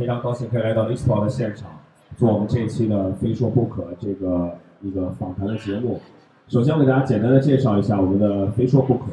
[0.00, 1.68] 非常高兴可以来到 e s p o 的现场，
[2.16, 6.00] 做我们这一期的《非说不可》这个一个访谈的节目。
[6.48, 9.00] 首先，我给大家简单的介绍一下我们的《非说不可》。《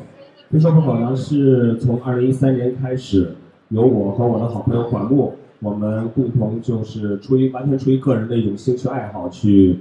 [0.49, 3.35] 非说不可》呢，是从2013年开始，
[3.67, 9.79] 由我和我的好朋友管木，我们共同就是出于完全出于个人的一种兴趣爱好去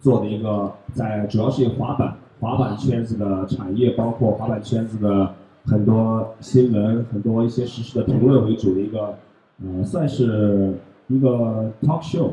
[0.00, 5.34] 做的一个，在主要是以滑板滑板圈子的产业，包括滑板圈子的
[5.66, 9.14] 很多新闻、很多一些实时的评论为主的一个。
[9.62, 10.72] 呃，算是
[11.08, 12.30] 一个 talk show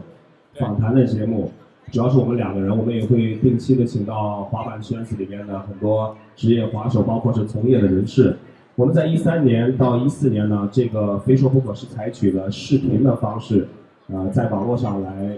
[0.54, 1.52] 访谈的节目，
[1.92, 8.38] 主要是我们两个人，我们也会定期的请到滑板圈子里面的很多职业滑手，包括是从业的人士。
[8.76, 13.68] 我们在一三年到一四年呢，这个非说不可是采取了视频的方式，
[14.08, 15.38] 呃，在网络上来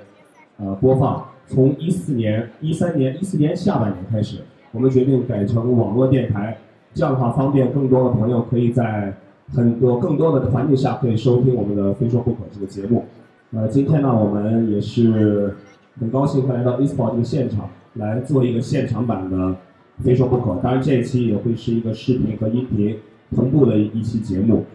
[0.57, 1.25] 呃播放。
[1.47, 4.41] 从一四年、一三年、一四年下半年开始，
[4.73, 6.55] 我们决定改成网络电台，
[6.93, 9.11] 这样的话方便更多的朋友可以在。
[9.53, 13.05] 很多更多的环境下可以收听我们的《非说不可》这个节目。
[13.51, 15.55] 呃，今天呢，我们也是
[15.99, 19.37] 很高兴会来到 eSport 这个现场来做一个现场版的
[20.03, 20.51] 《非说不可》。
[20.61, 22.99] 当然，这一期也会是一个视频和音频
[23.35, 24.65] 同步的一期节目。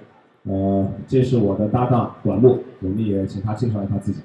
[0.42, 4.22] 呃，这是我的搭档管木，我们也请他介绍一下自己。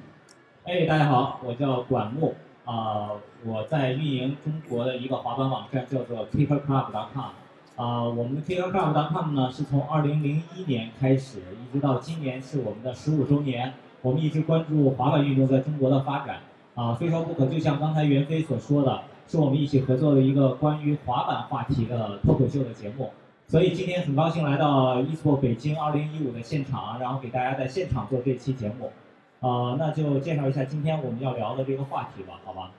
[0.63, 2.33] 哎，大家好，我叫管木
[2.65, 3.11] 啊，
[3.45, 7.29] 我在运营中国的一个滑板网站，叫做 KickerClub.com。
[7.79, 13.71] 啊，我们的 KickerClub.com 呢，是从2001年开始，一直到今年是我们的十五周年。
[14.01, 16.39] 我们一直关注滑板运动在中国的发展。
[16.75, 23.11] 啊，非说不可，就像刚才袁飞所说的，是我们一起合作的一个关于滑板话题的脱口秀的节目。
[23.47, 28.91] 所以今天很高兴来到 eSport 北京2015的现场，然后给大家在现场做这期节目。
[29.39, 32.71] 啊，那就介绍一下今天我们要聊的这个话题吧，好吧？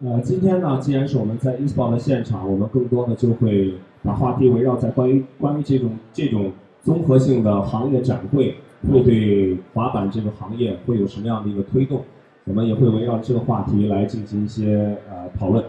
[0.00, 6.52] 呃，今天呢，既然是我们在 eSport 的现场，我们更多的就会把话题围绕在关于关于这种这种
[6.84, 8.54] 综合性的行业展会，
[8.88, 12.04] 会对滑板这个行业会有什么样的一个推动？
[12.44, 15.64] 我们也会围绕这个话题来进行一些呃讨论。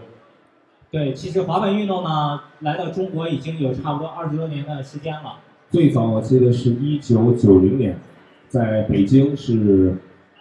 [0.92, 5.40] 对，其实滑板运动呢，来到中国已经有差不多二十多年的时间了。
[5.70, 7.98] 最早我记得是一九九零年，
[8.46, 9.96] 在北京是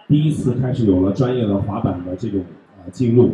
[0.08, 2.42] 第一次开始有了专业的滑板的这种
[2.78, 3.32] 呃进入。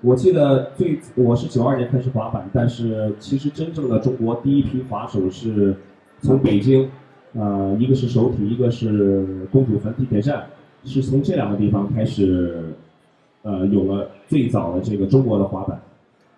[0.00, 5.76] 我记得最我是九二年开始滑板，但是其实真正的中国第一批滑手是
[6.20, 6.88] 从北京，
[7.32, 10.50] 呃，一个是首体，一个是公主坟地铁站，
[10.84, 12.74] 是从这两个地方开始，
[13.42, 15.80] 呃，有了最早的这个中国的滑板。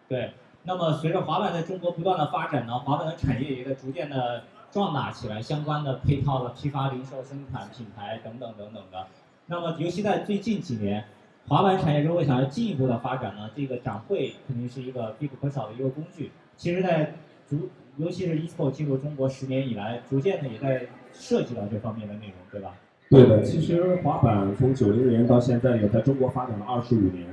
[0.09, 0.31] 对，
[0.63, 9.07] 那么随着滑板在中国不断的发展呢，滑板的产业也在逐渐的壮大起来，相关的配套的批发、零售、生产、品牌等等等等的。
[9.49, 11.05] 那么尤其在最近几年。
[11.51, 16.31] 滑板产业如果想要进一步的发展呢，这个展会肯定是一个必不可少的一个工具。
[16.57, 17.15] 其实，在
[17.49, 22.77] 逐，尤其是 eSport 进入中国十年以来，逐渐的也在涉及到这方面的内容，对吧？
[23.11, 27.27] 对的，其实滑板从九零年到现在也在中国发展了二十五年，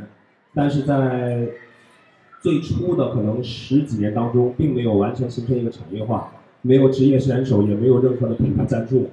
[0.55, 1.47] 但是在
[2.41, 6.31] 最初的可能十几年当中，并没有完全形成一个产业化，
[6.63, 9.11] 没有职业选手，也没有任何的品牌赞助。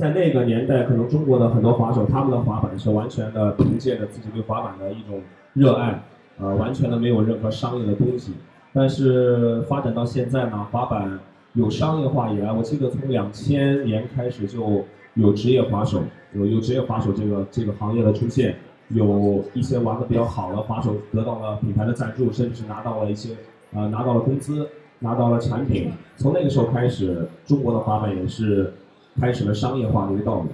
[0.00, 5.20] 在那个年代，可能中国的很多滑手，他们的滑板是完全的凭借着自己对滑板的一种
[5.52, 6.02] 热爱，
[6.38, 8.32] 呃，完全的没有任何商业的东西。
[8.72, 11.20] 但是发展到现在呢，滑板
[11.52, 16.00] 有商业化以来，我记得从两千年开始就有职业滑手，
[16.32, 18.56] 有有职业滑手这个这个行业的出现，
[18.88, 23.36] 有一些玩的比较好的滑手得到了品牌的赞助，甚至拿到了一些
[23.74, 24.66] 呃拿到了工资，
[25.00, 25.92] 拿到了产品。
[26.16, 28.72] 从那个时候开始，中国的滑板也是。
[29.20, 30.46] 开始了商业化的一个道路。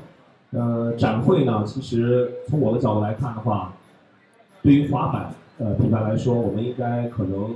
[0.52, 3.74] 呃，展会呢，其实从我的角度来看的话，
[4.62, 7.54] 对于滑板呃品牌来说，我们应该可能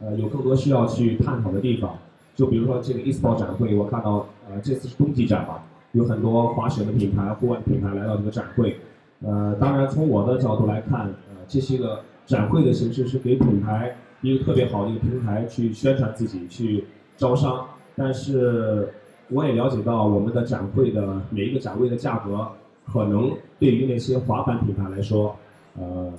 [0.00, 1.96] 呃有更多需要去探讨的地方。
[2.34, 8.78] 就比如说这个 eSport 展会，我看到呃这次是冬季展嘛，有很多滑雪的品牌、户外品牌来到这个展会。
[9.24, 16.84] 呃，当然从我的角度来看，呃，这些个展会的形式是给品牌一个特别好的一个平台去宣传自己、去
[17.16, 17.64] 招商，
[17.96, 18.92] 但是。
[19.30, 22.46] 我也了解到，我们的展会的每一个展位的价格，
[22.86, 25.34] 可能对于那些滑板品牌来说，
[25.78, 26.12] 呃，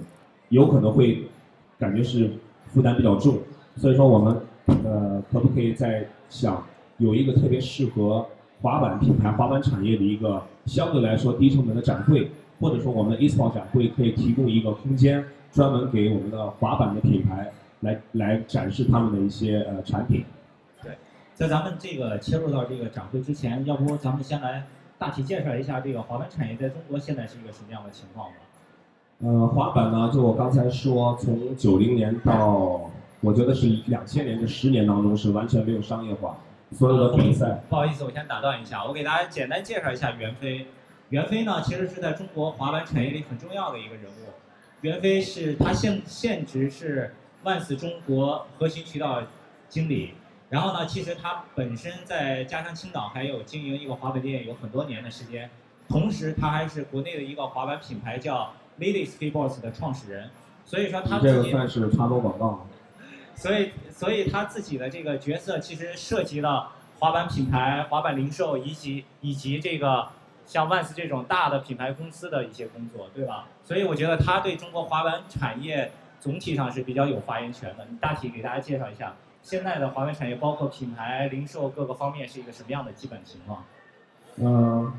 [0.49, 1.23] 有可能会
[1.77, 2.31] 感觉是
[2.67, 3.37] 负担比较重。
[3.75, 4.37] 所以说，我们
[4.83, 6.63] 呃，可不可以在想
[6.97, 8.25] 有一个特别适合
[8.61, 20.23] 滑板品牌、滑板产业的一个相对来说低成本的展会，或者说我们 eSport 展会可以提供一个空间，专门给我们的滑板的品牌来来展示他们的一些呃产品。
[21.35, 24.65] 在咱们这个切入到这个展会之前，要不咱们先来
[24.97, 28.35] 大体介绍一下这个滑板产业在中国现在是一个什么样的情况吧？
[29.19, 32.89] 呃，滑板呢，就我刚才说，从九零年到
[33.19, 36.37] 我觉得是两千年这十年当中是完全没有商业化，
[36.71, 37.61] 所有的比赛。
[37.67, 40.67] 不好意思，我先打断一下，我给大家简单介绍一下袁飞。
[41.09, 44.31] 袁飞呢，其实是在中国滑板产业里很重要的一个人物。
[44.79, 49.21] 袁飞是他现现职是万斯中国核心渠道
[49.67, 50.13] 经理。
[50.49, 55.49] 然后呢，其实他本身在家乡青岛还有经营一个滑板店有很多年的时间，
[55.89, 60.29] 同时他还是国内的一个滑板品牌叫 Lady Skateboards 的创始人。
[60.65, 62.67] 所以说他这个算是插播广告。
[63.35, 70.07] 所以，所以他自己的这个角色其实涉及了滑板品牌、滑板零售以及以及这个
[70.45, 73.47] 像万斯这种大的品牌公司的一些工作，对吧？
[73.63, 77.85] 所以我觉得他对中国滑板产业总体上是比较有发言权的。
[77.89, 79.13] 你大体给大家介绍一下
[79.45, 83.63] 现在的华为产业，包括品牌、零售各个方面是一个什么样的基本情况？
[84.37, 84.91] 嗯，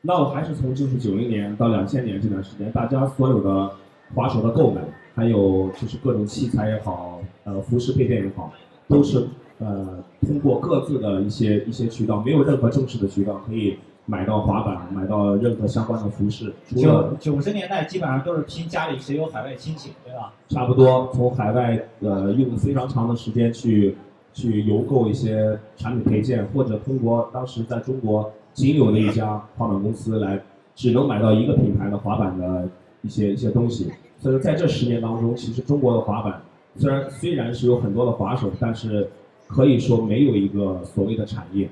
[0.00, 3.70] 那我还是从就是九零年到两千年这段时间，大家所有的
[4.14, 4.80] 滑手的购买。
[5.14, 8.52] 还有就是各种器材也好，呃，服饰配件也好，
[8.86, 9.26] 都是
[9.58, 13.76] 呃通过各自的一些一些渠道，没有任何正式的渠道可以
[14.10, 16.50] 买到滑板，买到任何相关的服饰。
[16.74, 20.32] 九九十年代基本上都是拼家里谁有海外亲戚，对吧？
[20.48, 23.94] 差不多从海外呃用非常长的时间去
[24.32, 30.40] 去邮购一些产品配件，或者通过当时在中国仅有的一家滑板公司来，
[30.74, 32.66] 只能买到一个品牌的滑板的
[33.02, 33.92] 一些一些东西。
[34.18, 36.40] 所以说，在这十年当中，其实中国的滑板
[36.76, 39.06] 虽然虽然是有很多的滑手，但是
[39.46, 41.68] 可以说没有一个所谓的产业。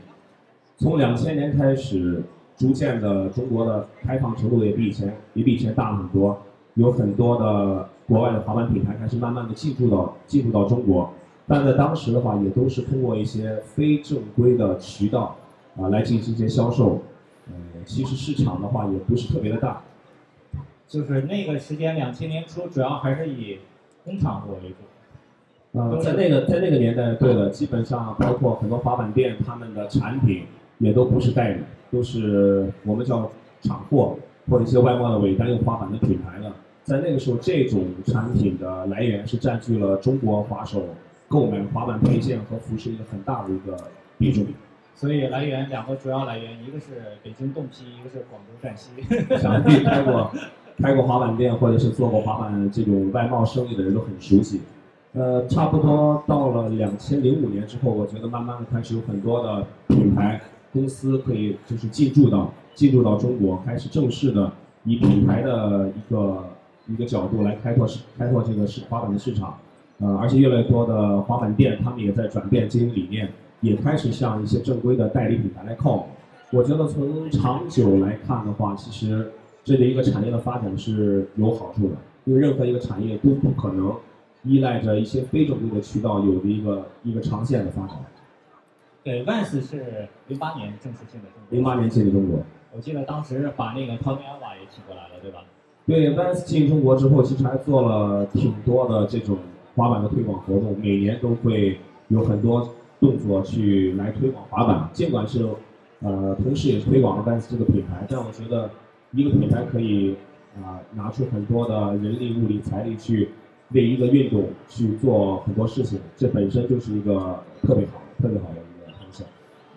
[0.78, 2.22] 从两千年开始，
[2.56, 6.42] 逐渐的中国的开放程度也比以前也比以前大了很多，
[6.74, 11.12] 有很多的国外的滑板品牌开始慢慢的进驻到进入到中国，
[11.46, 15.36] 但在当时的话，也都是通过一些非正规的渠道
[15.76, 17.00] 啊来进行一些销售，
[17.48, 19.82] 呃，其实市场的话也不是特别的大。
[20.86, 23.58] 就是那个时间，两千年初，主要还是以
[24.04, 24.76] 工厂货为主。
[25.72, 30.44] 呃，在那个在那个年代，对的，基本上包括很多滑板店，他们的产品
[30.78, 33.30] 也都不是代理，都是我们叫
[33.62, 34.16] 厂货
[34.48, 36.54] 或者一些外贸的尾单用滑板的品牌了。
[36.84, 40.82] 在那个时候，这种产品的来源是占据了中国滑手
[41.28, 43.76] 购买滑板配件和服饰一个很大的一个
[44.18, 44.44] 比重。
[44.94, 46.86] 所以来源两个主要来源，一个是
[47.22, 48.90] 北京冻批，一个是广州站西。
[49.36, 50.30] 想必开过。
[50.78, 54.60] 开过滑板店或者是做过滑板这种外贸生意的人都很熟悉。
[55.14, 60.38] 呃，差不多到了两千零五年之后，我觉得慢慢的开始有很多的品牌
[60.76, 64.52] 公司可以就是进驻到进驻到中国，开始正式的
[64.84, 66.44] 以品牌的一个
[66.86, 69.56] 一个角度来开拓市开拓这个市滑板的市场。
[69.98, 73.32] 呃，而且越来越多的滑板店他们也在转变经营理念，
[73.62, 76.06] 也开始向一些正规的代理品牌来靠。
[76.52, 79.32] 我觉得从长久来看的话，其实。
[79.68, 83.92] 这对一个产业的发展是有好处的，因为任何一个产业都不可能
[84.44, 87.96] 依赖着一些非正规的渠道有的一个一个长线的发展。
[89.06, 91.56] 对，Vans 是零八年正式进的中国。
[91.56, 92.40] 零八年进的中国。
[92.72, 95.44] 我记得当时把那个 Tony Alva 也请过来了，对吧？
[95.86, 99.38] 对，Vans 进中国之后，其实还做了挺多的这种
[99.76, 102.68] 滑板的推广活动，每年都会有很多
[102.98, 104.90] 动作去来推广滑板。
[104.92, 105.48] 尽管是
[106.00, 108.68] 呃，同时也推广了 Vans 这个品牌，但我觉得。
[109.12, 110.16] 一个品牌可以
[110.56, 113.30] 啊拿出很多的人力、物力、财力去
[113.70, 118.56] 为一个运动去做很多事情，这本身就是一个特别好、特别好的。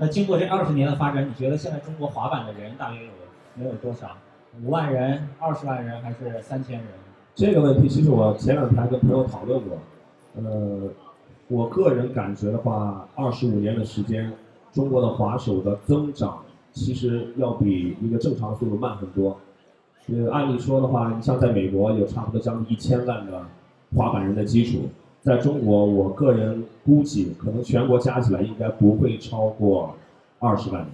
[0.02, 3.12] 那经过这二十年的发展，你觉得现在中国滑板的人大约有
[3.56, 4.12] 能有多少？
[4.64, 6.88] 五万人、二十万人还是三千人？
[7.36, 9.78] 这个问题其实我前两天跟朋友讨论过。
[10.38, 10.90] 呃，
[11.50, 14.32] 我个人感觉的话，二十五年的时间，
[14.72, 16.40] 中国的滑手的增长。
[16.72, 19.38] 其实要比一个正常速度慢很多。
[20.08, 23.44] 呃，按理说的话，你像在美国有差不多将近一千万的
[23.96, 24.84] 滑板人的基础，
[25.22, 29.96] 在中国，我个人估计可能全国加起来应该不会超过
[30.40, 30.90] 二十万人。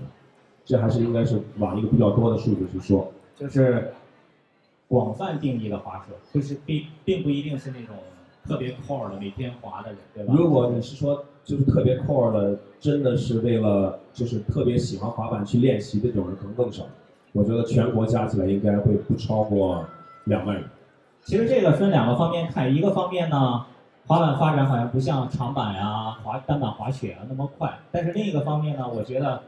[0.65, 3.11] 这还是应该是往一个比较多的数字去说。
[3.35, 3.93] 就是
[4.89, 7.95] 广泛定义的滑手，就是并并不一定是那种
[8.43, 10.33] 特别 core 的每天滑的人，对吧？
[10.37, 11.23] 如果你是说。
[11.45, 16.87] 就是特别 core 的，真的是为了就是特别喜欢滑板去练习的这种人可能更少。
[17.33, 19.85] 我觉得全国加起来应该会不超过
[20.23, 20.65] 两万人。
[21.21, 23.63] 其实这个分两个方面看，一个方面呢，
[24.07, 27.73] 滑板发展好像不像长板呀、滑单板滑雪啊那么快。
[27.91, 29.41] 但是另一个方面呢，我觉得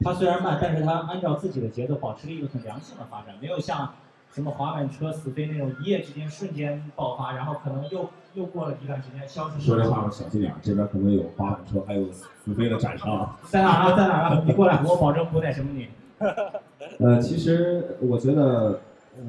[0.00, 3.90] 它虽然慢，但是它按照自己的节奏保持了一个很良性的发展，没有像。
[4.30, 9.58] 什么滑板车死飞那种一夜之间瞬间爆发，然后可能又又过了一段时间消失。
[9.58, 13.34] 说这话小心点，这边可能有滑板车，还有死飞的展商。
[13.44, 13.96] 在哪啊？
[13.96, 14.42] 在哪啊？
[14.44, 15.88] 你过来，我保证不带什么你。
[16.98, 18.80] 呃，其实我觉得，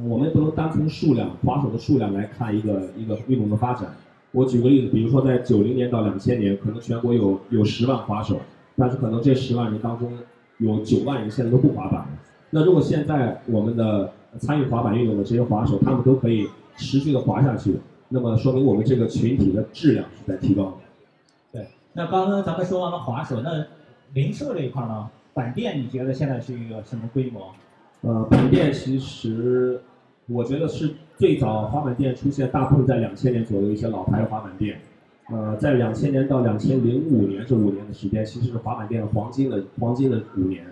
[0.06, 3.96] 我们不能单从数量滑手的数量来看一个一个运动的发展。
[4.32, 8.40] 我举个例子，比如说在九零年到两千年，可能全国有有十万滑手，
[8.76, 10.12] 但是可能这十万人当中
[10.58, 12.10] 有九万人现在都不滑板了。
[12.52, 20.74] 那如果现在我们的参与滑板运动的这些滑手，他们都可以持续的滑下去，那么说明我们这个群体的质量是在提高的。
[21.52, 23.66] 对，那刚刚咱们说完了滑手，那
[24.14, 25.10] 零售这一块呢？
[25.32, 27.54] 板店你觉得现在是一个什么规模？
[28.02, 29.80] 呃，板店其实
[30.28, 34.80] 我觉得是最早滑板店出现，大部分在两千年左右一些老牌的滑板店。
[35.30, 40.66] 呃，在两千年到两千零五年这五年的时间，其实是滑板店的黄金的黄金的五年。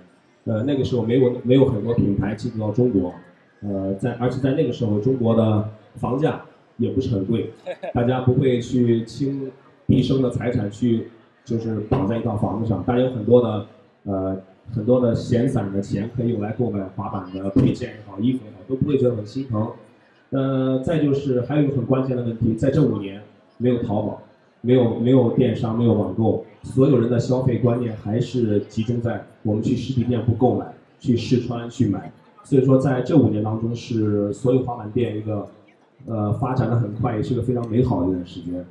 [0.46, 3.14] 呃，那个时候没有没有很多品牌进入到中国，
[3.62, 6.42] 呃，在而且在那个时候，中国的房价
[6.78, 7.52] 也不是很贵，
[7.94, 9.52] 大家不会去倾
[9.86, 11.10] 毕生的财产去
[11.44, 13.66] 就是绑在一套房子上，当然有很多的
[14.06, 14.38] 呃
[14.74, 19.70] 很多的闲散的钱可以用来购买滑板的配件也好，衣服也好，都不会觉得很心疼。
[20.32, 23.22] 呃，再就是还有一个很关键的问题，在这五年
[23.58, 24.22] 没有淘宝。
[24.62, 30.66] 没有没有电商，没有网购，所有人的消费观念还是集中在我们去实体店铺购买、
[31.00, 32.12] 去试穿、去买。
[32.44, 35.48] 所以说，在这五年当中，是所有滑板店一个
[36.08, 38.66] 呃发展的很快，也是个非常美好的一段时间。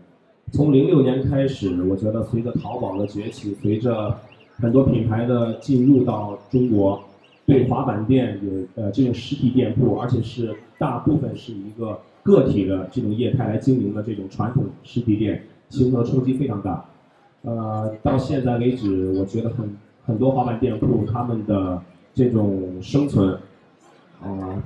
[0.52, 4.14] 从零六年开始，我觉得随着淘宝的崛起，随着
[4.56, 7.00] 很多品牌的进入到中国，
[7.46, 15.42] 对滑板店有呃这种实体店铺，而且是大部分是一个个体的这种业态来经营的这种传统实体店。
[15.68, 16.84] 形成的冲击非常大，
[17.42, 19.68] 呃，到现在为止，我觉得很
[20.04, 21.82] 很多滑板店铺他们的
[22.14, 23.36] 这种生存，
[24.22, 24.62] 啊，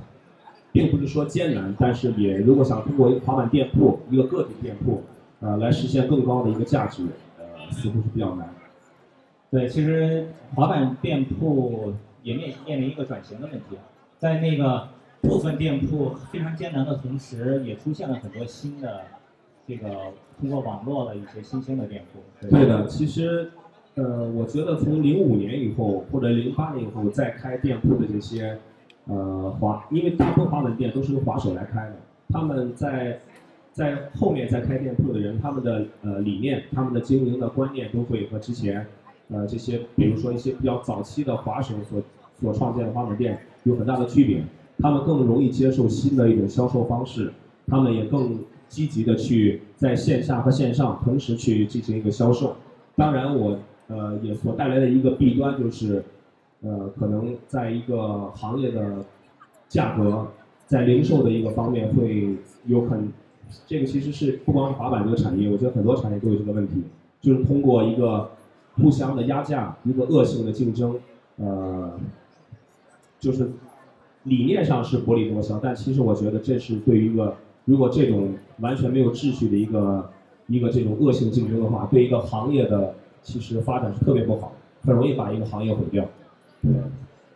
[0.71, 5.01] 并不是说艰难，但是也如果想通过一个滑板店铺，一个个体店铺，
[5.39, 7.03] 呃，来实现更高的一个价值，
[7.39, 8.47] 呃，似乎是比较难。
[9.49, 11.91] 对，其实滑板店铺
[12.23, 13.77] 也面面临一个转型的问题，
[14.17, 14.87] 在那个
[15.21, 19.01] 部分店铺非常艰难的同时，也出现了很多新的。
[19.67, 19.87] 这个
[20.39, 22.85] 通过网络的一些新兴的店铺，对的。
[22.87, 23.51] 其实，
[23.93, 28.57] 呃，我觉得从零五年以后或者零八年以后再开店铺的这些，
[29.05, 31.95] 呃，华，因为大部分滑板店都是由华手来开的，
[32.29, 33.19] 他们在
[33.71, 38.85] 在后面再开店铺的人，他们的呃理念、他们的经营的观念都会和之前，
[39.31, 42.01] 呃，这些比如说一些比较早期的滑手所
[42.39, 44.43] 所创建的滑板店有很大的区别。
[44.79, 47.31] 他们更容易接受新的一种销售方式，
[47.67, 48.39] 他们也更。
[48.71, 52.55] 积极的去在线下和线上同时去进行一个销售，
[52.95, 53.59] 当然我
[53.89, 56.01] 呃也所带来的一个弊端就是，
[56.61, 59.03] 呃可能在一个行业的
[59.67, 60.25] 价格
[60.67, 62.33] 在零售的一个方面会
[62.65, 63.11] 有很，
[63.67, 66.81] 这个其实是不光是滑板这个产业，我觉得很多产业都有这个问题，
[67.19, 68.29] 就是通过一个
[68.77, 70.99] 互相的压价，一个恶性的竞争，
[71.37, 71.99] 呃，
[73.19, 73.51] 就是
[74.23, 77.35] 理念上是薄利多销，但其实我觉得这是对于一个。
[77.65, 80.09] 如果这种完全没有秩序的一个
[80.47, 84.51] 一个这种恶性竞争的话，对一个行业的其实发展是特别不好，
[84.83, 86.03] 很容易把一个行业毁掉。
[86.63, 86.71] 对。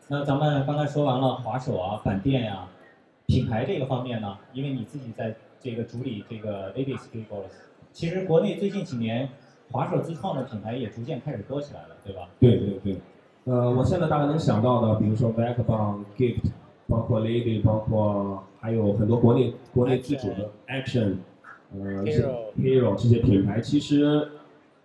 [0.08, 2.68] 那咱们刚才说完了滑手啊、板店呀、
[3.28, 7.02] 品牌这个方面呢，因为你自己在这个主理这个 Adidas，
[7.94, 9.30] 其实国内最近几年
[9.72, 12.30] 滑手自创的品牌也逐渐开始多起来了，对吧？
[12.40, 12.98] 对对对。
[13.46, 16.52] 呃，我现在大概能想到的，比如说 Backbone、Gift。
[16.88, 21.16] 包括 Lady，包括还有很多国内国内自主的 Action，
[21.74, 22.04] 呃
[22.60, 24.30] ，Hero 这些品牌，其实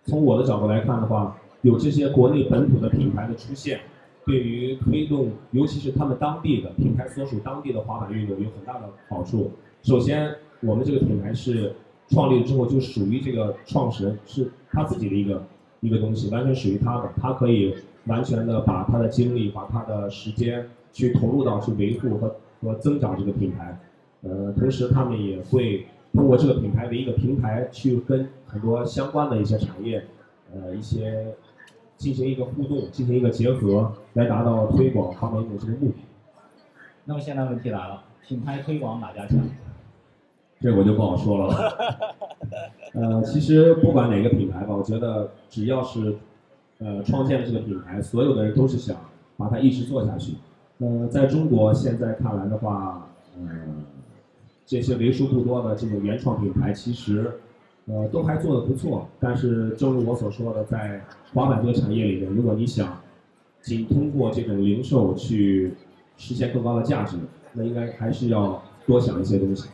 [0.04, 3.80] 从我的角度来看的话，有这些国内本土的品牌的出现，
[4.24, 9.52] 对于推动，尤其是他们当地的品牌所属当地的滑板运动有很大的好处。
[9.82, 11.74] 首先，我们这个品牌是
[12.10, 15.42] 创立之后就属于这个创始人是他自己的一个
[15.80, 17.74] 一个东西，完全属于他的，他可以
[18.04, 20.68] 完全的把他的精力，把他的时间。
[20.92, 23.78] 去投入到去维护和和增长这个品牌，
[24.22, 30.04] 呃，同时他们也会通过这个品牌为一个平台，去跟很多相关的一些产业，
[30.52, 31.32] 呃，一些
[31.96, 35.98] 进行一个互动，进行一个结合，来达到推广方面的这个目的。
[37.04, 39.38] 那么现在问题来了，品牌推广哪家强？
[40.60, 41.54] 这我就不好说了。
[42.92, 46.16] 呃，其实不管哪个品牌吧，我觉得只要是
[46.78, 48.96] 呃创建了这个品牌，所有的人都是想
[49.36, 50.34] 把它一直做下去。
[50.78, 53.48] 呃，在中国现在看来的话，呃，
[54.66, 57.32] 这些为数不多的这种原创品牌，其实，
[57.86, 59.06] 呃，都还做得不错。
[59.18, 61.00] 但是，正如我所说的，在
[61.32, 62.98] 滑板这个产业里面，如果你想
[63.62, 65.74] 仅通过这种零售去
[66.16, 67.16] 实现更高的价值，
[67.52, 69.68] 那应该还是要多想一些东西。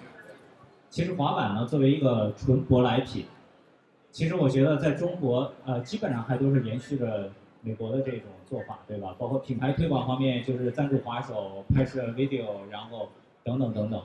[0.90, 3.24] 其实，滑板呢，作为一个纯舶来品，
[4.10, 7.30] 其实我觉得在中国，呃，基本上还都是延续着。
[7.62, 9.16] 美国的这种做法，对吧？
[9.18, 13.08] 包括品牌推广方面，就是赞助滑手、拍摄 video，然后
[13.42, 14.00] 等等等等。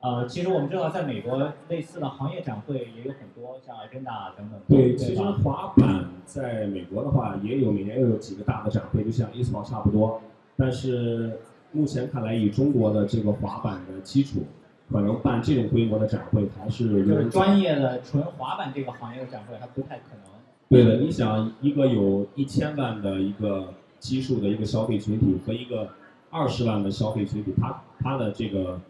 [0.00, 4.58] 呃，其实我们知道，在美国类似的行业展会也有很多，像 Agenda 等等。
[4.66, 10.22] 对，其实滑板在美国的话，也有每年又有几个大的展会，就像 e s p o r t 差不多。
[10.56, 11.38] 但是
[11.72, 14.44] 目前看来，以中国的这个滑板的基础，
[14.90, 20.32] 可能办这种规模的展会还是就是专业的纯滑板这个行业的展会还不太可能。
[20.70, 25.88] 对的，你想一个有一千万的一个基数的一个消费群体和一个
[26.30, 28.80] 二十万的消费群体，它它的这个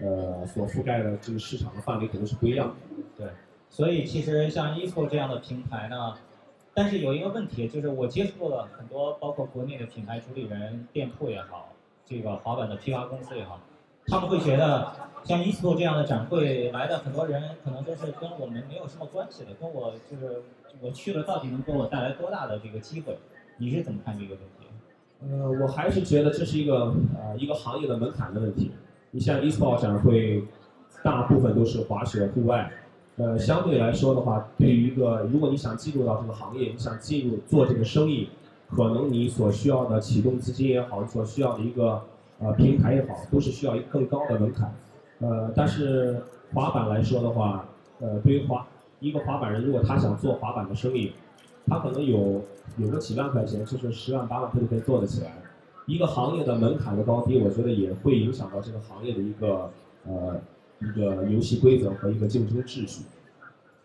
[0.00, 2.74] 呃所覆盖的这个市场的范围可能是不一样的。
[3.16, 3.28] 对，
[3.68, 6.14] 所以其实像 ECO 这样的平台呢，
[6.74, 11.72] 但是有一个问题，就是我接触了很多，包括国内的品牌主理人、店铺也好，
[12.04, 13.60] 这个滑板的批发公司也好，
[14.10, 14.88] 他们会觉得
[15.22, 20.42] 像 Easpo 这样的展会来的很多人，可能都是跟我们没有什么关系的，跟我就是
[20.80, 23.16] 我去了到底能给我带来多大的这个机会？
[23.58, 24.66] 你是怎么看这个问题？
[25.22, 28.72] 呃，我还是觉得这是一个呃一个行业的门槛的问题。
[29.12, 30.42] 你像 Easpo 展会，
[31.04, 32.72] 大部分都是滑雪户外，
[33.16, 38.30] 呃，相对来说的话，对于一个如果你想进入到这个行业，你想进入做这个生意，
[38.68, 42.02] 可能你所需要的启动资金也好，所需要的一个
[42.40, 44.74] 呃平台也好，都是需要一个更高的门槛。
[45.20, 46.20] 呃，但是
[46.52, 47.68] 滑板来说的话，
[48.00, 48.66] 呃，对于滑
[48.98, 51.12] 一个滑板人，如果他想做滑板的生意，
[51.66, 52.42] 他可能有
[52.78, 55.30] 有个几万块钱，就是十万八万，他就可以做得起来。
[55.86, 59.70] 一个行业的门槛的高低，我觉得也会影响到这个行业的一个
[60.06, 60.40] 呃
[60.80, 63.04] 一个游戏规则和一个竞争秩序。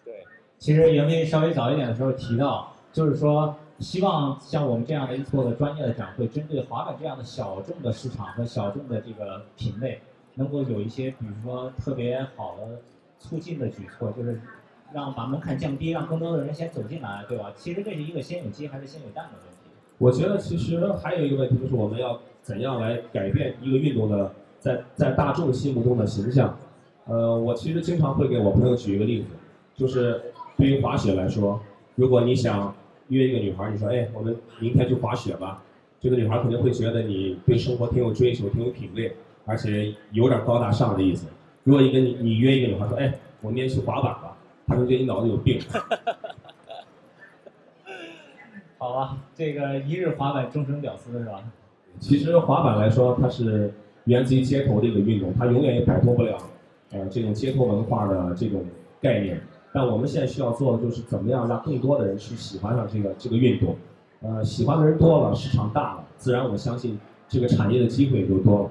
[0.03, 0.13] 对
[0.57, 10.00] 其实袁飞稍微早一点的时候提到，就是说希望像我们这样的一做的专业的展会，针对滑板这样的小众的市场和小众的这个品类，
[10.36, 12.79] 能够有一些比如说特别好的
[13.20, 14.39] 促进的举措，就是
[14.94, 17.51] 让把门槛降低，让更多的人先走进来，对吧？
[17.55, 19.70] 其实这是一个先有鸡还是先有蛋的问题。
[19.98, 26.58] 我觉得其实还有一个问题就是我们要怎样来改变一个运动的在在大众心目中的形象。
[27.08, 29.27] 呃，我其实经常会给我朋友举一个例子，
[29.75, 31.60] 就是对于滑雪来说，
[31.96, 32.74] 如果你想
[33.09, 35.62] 约一个女孩，你说，哎，我们明天去滑雪吧，
[36.00, 39.15] 这个女孩肯定会觉得你对生活挺有追求，挺有品味，
[39.46, 41.27] 而且有点高大上的意思。
[41.63, 44.37] 如果一个你你约一个女孩说，哎，我们明天去滑板吧，
[44.68, 45.59] 她可能觉得你脑子有病。
[48.77, 51.44] 好吧，这个一日滑板，终生屌丝是吧？
[52.00, 56.37] 其实滑板来说，它是源自于街头的一个运动，它永远也摆脱不了
[56.91, 58.63] 呃这种街头文化的这种
[59.01, 59.39] 概念。
[59.75, 63.75] 但我们现在需要做的就是怎么样让更多的人去喜欢上这个这个运动。
[64.22, 68.70] 呃，喜欢的人多了，市场大了，自然我相信这个产业的机会也就多了。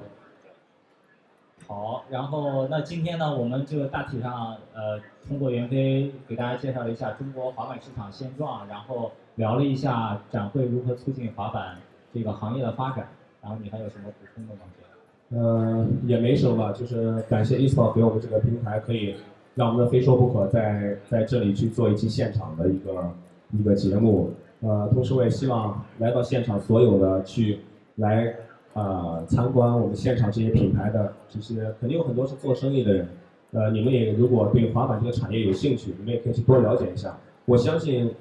[1.69, 11.77] 好，然后那今天呢，我们这个大体上呃，通过袁飞给大家介绍了一下中国滑板市场现状，然后聊了一下展会如何促进滑板
[12.15, 13.07] 这个行业的发展。
[13.43, 14.61] 然后你还有什么补充的吗？
[15.31, 19.15] 呃，也没什么吧，就是感谢 eSport 给我们这个平台，可以
[19.55, 23.11] 让我们的非说不可在在这里去做一期现场的一个
[23.53, 24.31] 一个节目。
[24.61, 27.61] 呃，同时我也希望来到现场所有的去
[27.97, 28.35] 来
[28.73, 33.09] 啊、参观我们现场这些品牌的这些，肯定有很多是做生意的人。
[33.53, 37.17] 呃，你们也如果对滑板这个产业有兴趣，你们也可以去多了解一下。
[37.45, 38.13] 我相信，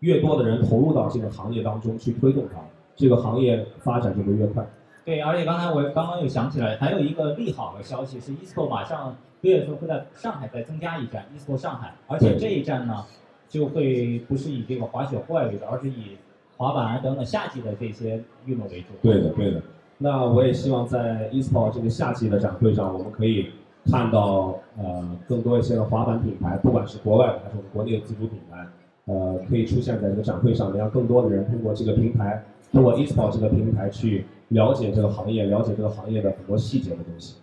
[0.00, 2.58] 越多的人投入到这个行业当中去推动它，
[2.96, 4.66] 这个行业发展就会越快。
[5.04, 13.04] 对，而且刚才我刚刚又想起来，还有一个利好的消息是，eSport 马上六月份会在上海再增加一站 eSport 上海，而且这一站呢，
[13.48, 16.16] 就会不是以这个滑雪户外为主，而是以
[16.56, 18.88] 滑板啊等等夏季的这些运动为主。
[19.02, 19.60] 对的，对的。
[19.98, 23.50] 那我也希望在 eSport 这个夏季的展会上，我们可以
[23.90, 28.66] 看到呃更多一些的滑板品牌，不管是国外的还是我们国内的自主品牌，
[29.06, 37.36] 呃，可以出现在这个展会上，让更多的人通过这个平台，通过 eSport 这个平台去了解这个行业，了解这个行业的很多细节的东西。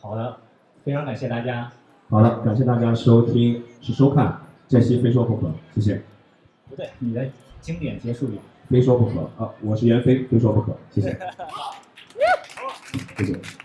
[0.00, 0.36] 好的，
[0.84, 1.70] 非常感谢大家。
[2.08, 6.02] 好的，感谢大家收听是收看这期非说不可，谢谢。
[6.68, 7.26] 不对，你的
[7.60, 8.38] 经典结束语。
[8.70, 11.18] 非说不可啊，我是袁飞，非说不可，谢谢。
[13.18, 13.61] 谢谢。